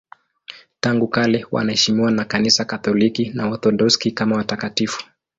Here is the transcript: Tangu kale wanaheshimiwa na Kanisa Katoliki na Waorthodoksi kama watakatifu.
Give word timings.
Tangu 0.79 1.07
kale 1.07 1.45
wanaheshimiwa 1.51 2.11
na 2.11 2.25
Kanisa 2.25 2.65
Katoliki 2.65 3.29
na 3.29 3.47
Waorthodoksi 3.47 4.11
kama 4.11 4.35
watakatifu. 4.37 5.03